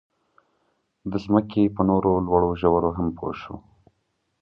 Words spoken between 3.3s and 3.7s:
شو.